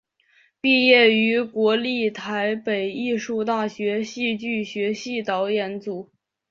[0.59, 6.09] 毕业于国立台北艺术大学戏剧学系导演组。